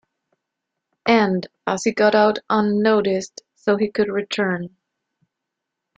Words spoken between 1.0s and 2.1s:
And, as he